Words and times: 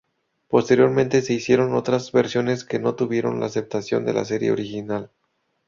Posteriormente 0.47 1.21
se 1.21 1.33
hicieron 1.35 1.75
otras 1.75 2.11
versiones 2.11 2.65
que 2.65 2.79
no 2.79 2.95
tuvieron 2.95 3.39
la 3.39 3.45
aceptación 3.45 4.03
de 4.03 4.13
la 4.13 4.25
serie 4.25 4.49
original. 4.51 5.11